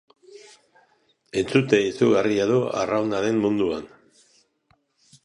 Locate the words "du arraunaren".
2.53-3.39